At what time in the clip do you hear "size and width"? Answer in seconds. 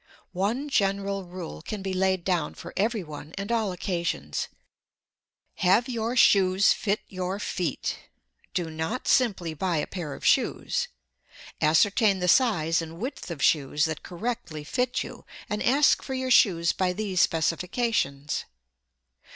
12.27-13.29